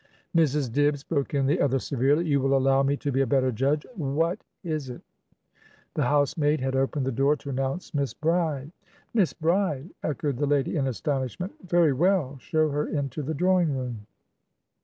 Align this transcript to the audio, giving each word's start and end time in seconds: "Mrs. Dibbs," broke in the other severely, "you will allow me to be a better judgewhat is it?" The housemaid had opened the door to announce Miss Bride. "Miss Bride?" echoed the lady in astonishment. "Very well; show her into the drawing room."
"Mrs. 0.35 0.71
Dibbs," 0.73 1.03
broke 1.03 1.35
in 1.35 1.45
the 1.45 1.61
other 1.61 1.77
severely, 1.77 2.25
"you 2.25 2.41
will 2.41 2.57
allow 2.57 2.81
me 2.81 2.97
to 2.97 3.11
be 3.11 3.21
a 3.21 3.27
better 3.27 3.51
judgewhat 3.51 4.39
is 4.63 4.89
it?" 4.89 5.03
The 5.93 6.05
housemaid 6.05 6.59
had 6.59 6.75
opened 6.75 7.05
the 7.05 7.11
door 7.11 7.35
to 7.35 7.51
announce 7.51 7.93
Miss 7.93 8.11
Bride. 8.11 8.71
"Miss 9.13 9.33
Bride?" 9.33 9.91
echoed 10.01 10.37
the 10.37 10.47
lady 10.47 10.75
in 10.75 10.87
astonishment. 10.87 11.53
"Very 11.69 11.93
well; 11.93 12.39
show 12.39 12.69
her 12.69 12.87
into 12.87 13.21
the 13.21 13.35
drawing 13.35 13.77
room." 13.77 14.07